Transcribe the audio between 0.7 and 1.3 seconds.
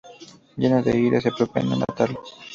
de ira, se